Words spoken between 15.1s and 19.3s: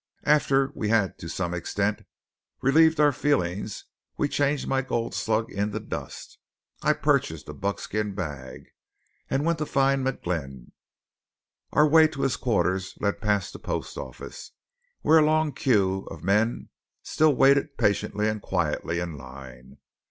a long queue of men still waited patiently and quietly in